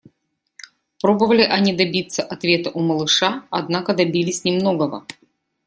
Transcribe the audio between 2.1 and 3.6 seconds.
ответа у малыша,